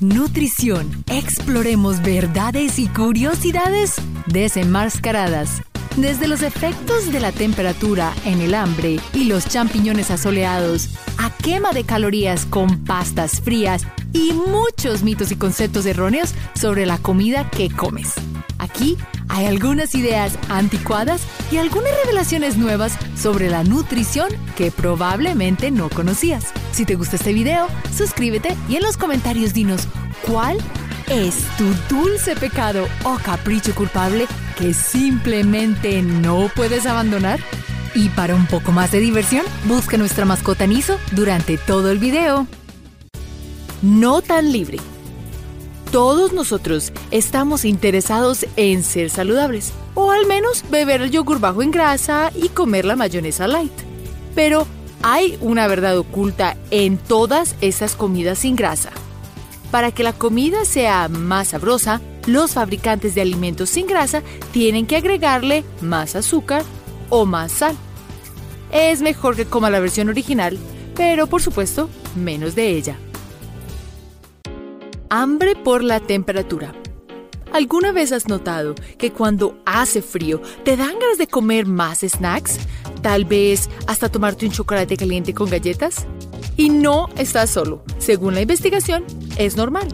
[0.00, 1.04] Nutrición.
[1.10, 5.60] Exploremos verdades y curiosidades desenmascaradas.
[5.96, 11.72] Desde los efectos de la temperatura en el hambre y los champiñones asoleados, a quema
[11.72, 17.68] de calorías con pastas frías y muchos mitos y conceptos erróneos sobre la comida que
[17.68, 18.14] comes.
[18.56, 18.96] Aquí
[19.28, 21.20] hay algunas ideas anticuadas
[21.52, 26.54] y algunas revelaciones nuevas sobre la nutrición que probablemente no conocías.
[26.72, 29.88] Si te gusta este video, suscríbete y en los comentarios dinos
[30.26, 30.58] cuál
[31.08, 31.64] es tu
[31.94, 34.26] dulce pecado o capricho culpable
[34.56, 37.40] que simplemente no puedes abandonar?
[37.94, 42.46] Y para un poco más de diversión, busca nuestra mascota Niso durante todo el video.
[43.82, 44.78] No tan libre.
[45.90, 51.72] Todos nosotros estamos interesados en ser saludables, o al menos beber el yogur bajo en
[51.72, 53.72] grasa y comer la mayonesa light.
[54.36, 54.68] Pero
[55.02, 58.90] hay una verdad oculta en todas esas comidas sin grasa.
[59.70, 64.96] Para que la comida sea más sabrosa, los fabricantes de alimentos sin grasa tienen que
[64.96, 66.64] agregarle más azúcar
[67.08, 67.76] o más sal.
[68.72, 70.58] Es mejor que coma la versión original,
[70.94, 72.96] pero por supuesto, menos de ella.
[75.08, 76.72] Hambre por la temperatura.
[77.52, 82.58] ¿Alguna vez has notado que cuando hace frío te dan ganas de comer más snacks?
[83.02, 86.06] Tal vez hasta tomarte un chocolate caliente con galletas.
[86.56, 87.82] Y no estás solo.
[87.98, 89.04] Según la investigación,
[89.36, 89.88] es normal.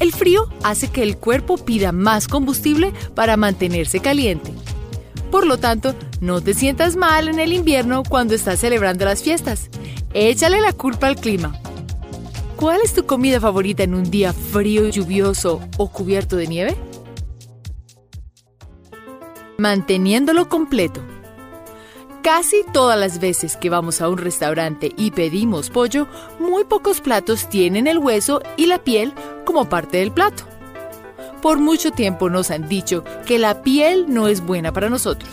[0.00, 4.52] El frío hace que el cuerpo pida más combustible para mantenerse caliente.
[5.30, 9.70] Por lo tanto, no te sientas mal en el invierno cuando estás celebrando las fiestas.
[10.12, 11.58] Échale la culpa al clima.
[12.56, 16.76] ¿Cuál es tu comida favorita en un día frío, lluvioso o cubierto de nieve?
[19.56, 21.00] Manteniéndolo completo.
[22.22, 26.06] Casi todas las veces que vamos a un restaurante y pedimos pollo,
[26.38, 29.14] muy pocos platos tienen el hueso y la piel
[29.46, 30.44] como parte del plato.
[31.40, 35.30] Por mucho tiempo nos han dicho que la piel no es buena para nosotros.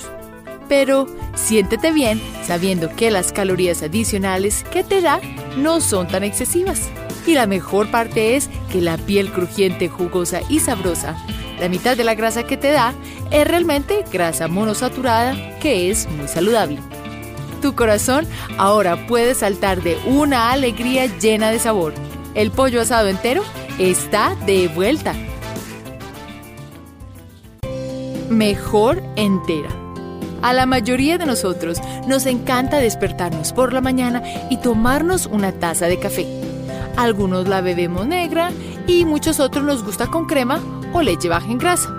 [0.70, 5.20] Pero siéntete bien sabiendo que las calorías adicionales que te da
[5.58, 6.90] no son tan excesivas.
[7.26, 11.18] Y la mejor parte es que la piel crujiente, jugosa y sabrosa,
[11.60, 12.94] la mitad de la grasa que te da,
[13.32, 16.80] es realmente grasa monosaturada que es muy saludable.
[17.62, 21.94] Tu corazón ahora puede saltar de una alegría llena de sabor.
[22.36, 23.44] El pollo asado entero
[23.80, 25.16] está de vuelta.
[28.30, 29.70] Mejor entera.
[30.44, 35.88] A la mayoría de nosotros nos encanta despertarnos por la mañana y tomarnos una taza
[35.88, 36.28] de café.
[36.96, 38.52] Algunos la bebemos negra
[38.86, 40.62] y muchos otros nos gusta con crema
[40.94, 41.94] o leche baja en grasa.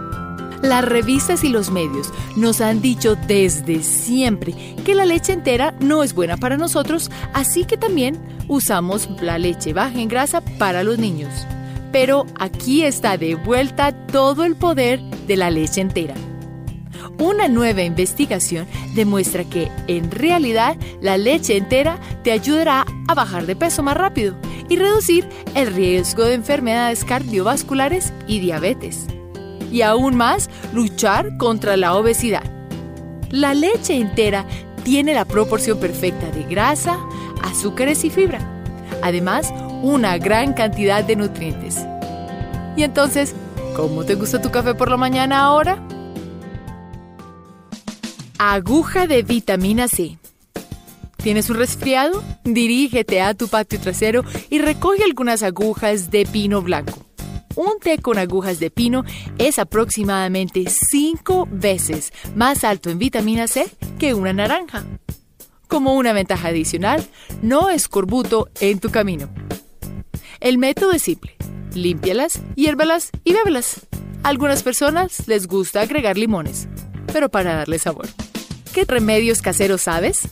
[0.62, 4.54] Las revistas y los medios nos han dicho desde siempre
[4.84, 9.72] que la leche entera no es buena para nosotros, así que también usamos la leche
[9.72, 11.32] baja en grasa para los niños.
[11.92, 16.14] Pero aquí está de vuelta todo el poder de la leche entera.
[17.18, 23.56] Una nueva investigación demuestra que, en realidad, la leche entera te ayudará a bajar de
[23.56, 24.36] peso más rápido
[24.68, 29.06] y reducir el riesgo de enfermedades cardiovasculares y diabetes.
[29.70, 32.44] Y aún más, luchar contra la obesidad.
[33.30, 34.46] La leche entera
[34.84, 36.98] tiene la proporción perfecta de grasa,
[37.42, 38.40] azúcares y fibra.
[39.02, 39.52] Además,
[39.82, 41.78] una gran cantidad de nutrientes.
[42.76, 43.34] Y entonces,
[43.76, 45.86] ¿cómo te gusta tu café por la mañana ahora?
[48.38, 50.18] Aguja de vitamina C.
[51.22, 52.22] ¿Tienes un resfriado?
[52.44, 57.04] Dirígete a tu patio trasero y recoge algunas agujas de pino blanco.
[57.56, 59.04] Un té con agujas de pino
[59.36, 63.66] es aproximadamente 5 veces más alto en vitamina C
[63.98, 64.84] que una naranja.
[65.66, 67.04] Como una ventaja adicional,
[67.42, 69.28] no escorbuto en tu camino.
[70.38, 71.34] El método es simple.
[71.74, 73.88] Límpialas, hiérvelas y bébelas.
[74.22, 76.68] A algunas personas les gusta agregar limones,
[77.12, 78.06] pero para darle sabor.
[78.72, 80.28] ¿Qué remedios caseros sabes?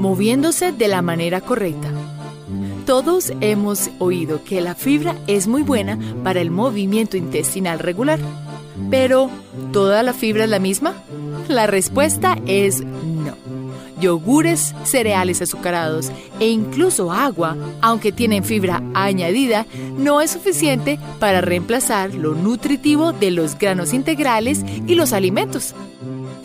[0.00, 1.90] Moviéndose de la manera correcta.
[2.86, 8.18] Todos hemos oído que la fibra es muy buena para el movimiento intestinal regular.
[8.90, 9.28] Pero,
[9.74, 10.94] ¿toda la fibra es la misma?
[11.48, 13.36] La respuesta es no.
[14.00, 19.66] Yogures, cereales azucarados e incluso agua, aunque tienen fibra añadida,
[19.98, 25.74] no es suficiente para reemplazar lo nutritivo de los granos integrales y los alimentos.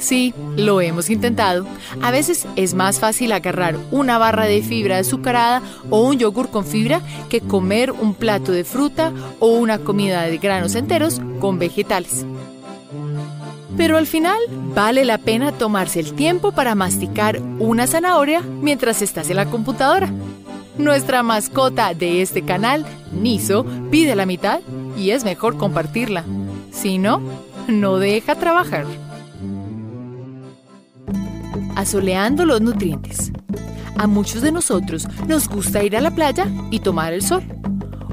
[0.06, 1.66] Sí, lo hemos intentado.
[2.04, 6.64] A veces es más fácil agarrar una barra de fibra azucarada o un yogur con
[6.64, 12.24] fibra que comer un plato de fruta o una comida de granos enteros con vegetales.
[13.78, 14.38] Pero al final
[14.76, 20.14] vale la pena tomarse el tiempo para masticar una zanahoria mientras estás en la computadora.
[20.78, 24.60] Nuestra mascota de este canal, Niso, pide la mitad
[25.00, 26.26] y es mejor compartirla.
[26.72, 27.24] Si no,
[27.68, 28.86] no deja trabajar.
[31.76, 33.32] Asoleando los nutrientes.
[33.98, 37.44] A muchos de nosotros nos gusta ir a la playa y tomar el sol.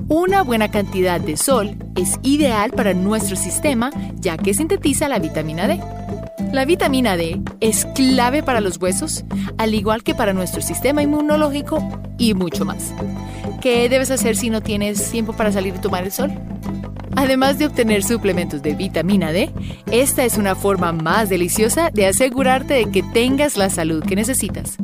[0.08, 5.66] Una buena cantidad de sol es ideal para nuestro sistema ya que sintetiza la vitamina
[5.66, 5.80] D.
[6.52, 9.24] La vitamina D es clave para los huesos,
[9.56, 11.82] al igual que para nuestro sistema inmunológico
[12.18, 12.92] y mucho más.
[13.60, 16.32] ¿Qué debes hacer si no tienes tiempo para salir y tomar el sol?
[17.14, 19.50] Además de obtener suplementos de vitamina D,
[19.90, 24.76] esta es una forma más deliciosa de asegurarte de que tengas la salud que necesitas.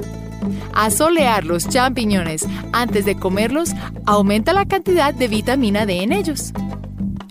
[0.74, 3.70] Asolear los champiñones antes de comerlos
[4.06, 6.52] aumenta la cantidad de vitamina D en ellos.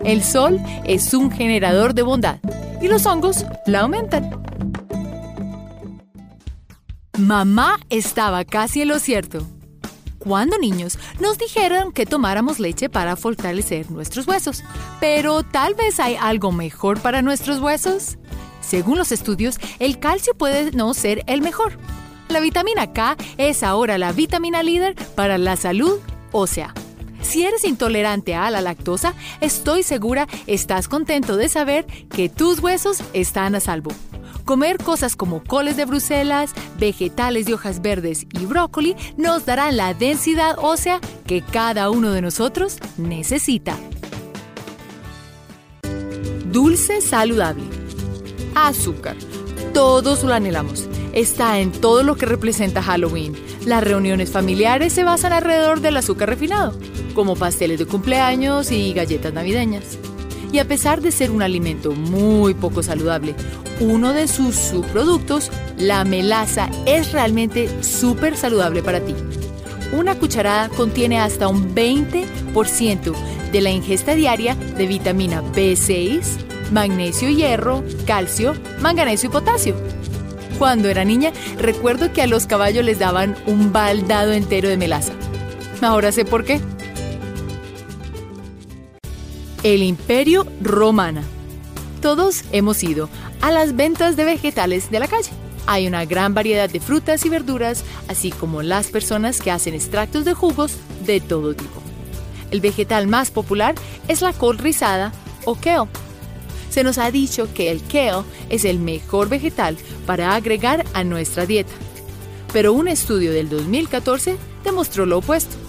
[0.03, 2.39] El sol es un generador de bondad
[2.81, 4.29] y los hongos la aumentan.
[7.17, 9.45] Mamá estaba casi en lo cierto.
[10.27, 14.61] Cuando niños nos dijeron que tomáramos leche para fortalecer nuestros huesos,
[14.99, 18.17] pero tal vez hay algo mejor para nuestros huesos.
[18.59, 21.77] Según los estudios, el calcio puede no ser el mejor.
[22.27, 25.97] La vitamina K es ahora la vitamina líder para la salud
[26.33, 26.73] ósea.
[27.21, 33.01] Si eres intolerante a la lactosa, estoy segura estás contento de saber que tus huesos
[33.13, 33.91] están a salvo.
[34.47, 39.93] Comer cosas como coles de Bruselas, vegetales de hojas verdes y brócoli nos darán la
[39.93, 43.77] densidad ósea que cada uno de nosotros necesita.
[46.45, 47.65] Dulce saludable.
[48.55, 49.17] Azúcar.
[49.73, 50.87] Todos lo anhelamos.
[51.11, 53.35] Está en todo lo que representa Halloween.
[53.65, 56.79] Las reuniones familiares se basan alrededor del azúcar refinado,
[57.15, 59.97] como pasteles de cumpleaños y galletas navideñas.
[60.51, 63.35] Y a pesar de ser un alimento muy poco saludable,
[63.79, 69.13] uno de sus subproductos, la melaza, es realmente súper saludable para ti.
[69.93, 73.13] Una cucharada contiene hasta un 20%
[73.51, 76.21] de la ingesta diaria de vitamina B6,
[76.71, 79.75] magnesio, hierro, calcio, manganeso y potasio.
[80.57, 85.13] Cuando era niña, recuerdo que a los caballos les daban un baldado entero de melaza.
[85.81, 86.59] Ahora sé por qué.
[89.73, 91.23] El Imperio Romana.
[92.01, 93.09] Todos hemos ido
[93.41, 95.31] a las ventas de vegetales de la calle.
[95.65, 100.23] Hay una gran variedad de frutas y verduras, así como las personas que hacen extractos
[100.23, 101.81] de jugos de todo tipo.
[102.49, 103.75] El vegetal más popular
[104.07, 105.11] es la col rizada
[105.43, 105.89] o kale.
[106.69, 111.45] Se nos ha dicho que el kale es el mejor vegetal para agregar a nuestra
[111.45, 111.73] dieta.
[112.53, 115.66] Pero un estudio del 2014 demostró lo opuesto.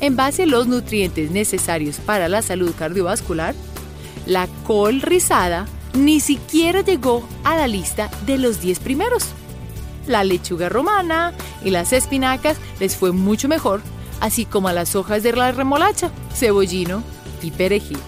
[0.00, 3.54] En base a los nutrientes necesarios para la salud cardiovascular,
[4.26, 9.26] la col rizada ni siquiera llegó a la lista de los 10 primeros.
[10.06, 13.82] La lechuga romana y las espinacas les fue mucho mejor,
[14.20, 17.02] así como a las hojas de la remolacha, cebollino
[17.42, 17.98] y perejil.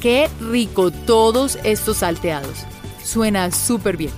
[0.00, 2.66] ¡Qué rico todos estos salteados!
[3.04, 4.12] Suena súper bien.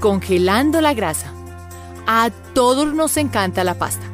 [0.00, 1.32] Congelando la grasa.
[2.06, 4.06] A todos nos encanta la pasta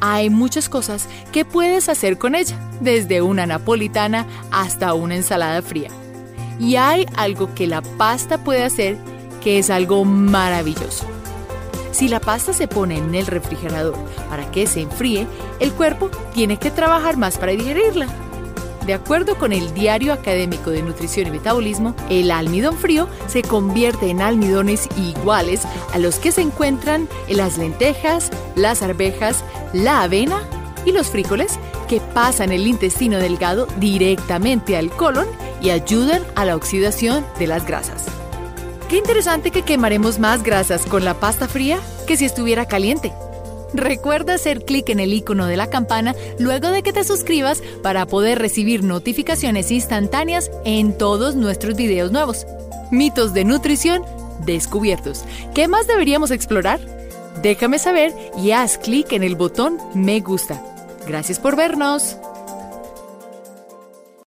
[0.00, 5.90] hay muchas cosas que puedes hacer con ella, desde una napolitana hasta una ensalada fría.
[6.58, 8.96] Y hay algo que la pasta puede hacer
[9.42, 11.04] que es algo maravilloso.
[11.92, 13.96] Si la pasta se pone en el refrigerador
[14.28, 15.26] para que se enfríe,
[15.60, 18.06] el cuerpo tiene que trabajar más para digerirla.
[18.86, 24.10] De acuerdo con el Diario Académico de Nutrición y Metabolismo, el almidón frío se convierte
[24.10, 25.62] en almidones iguales
[25.92, 30.40] a los que se encuentran en las lentejas, las arvejas, la avena
[30.84, 35.26] y los frijoles que pasan el intestino delgado directamente al colon
[35.60, 38.04] y ayudan a la oxidación de las grasas.
[38.88, 43.12] Qué interesante que quemaremos más grasas con la pasta fría que si estuviera caliente.
[43.74, 48.06] Recuerda hacer clic en el icono de la campana luego de que te suscribas para
[48.06, 52.46] poder recibir notificaciones instantáneas en todos nuestros videos nuevos.
[52.90, 54.02] Mitos de nutrición
[54.44, 55.24] descubiertos.
[55.54, 56.80] ¿Qué más deberíamos explorar?
[57.42, 60.62] Déjame saber y haz clic en el botón me gusta.
[61.06, 62.16] Gracias por vernos.